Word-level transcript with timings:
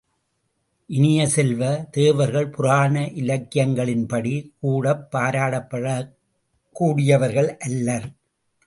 இனிய 0.89 1.27
செல்வ, 1.27 1.85
தேவர்கள் 1.91 2.49
புராண 2.49 2.99
இலக்கியங்களின்படி 2.99 4.51
கூடப் 4.59 5.15
பாராட்டப்படக் 5.15 6.11
கூடியவர்கள் 6.75 7.57
அல்லர். 7.57 8.09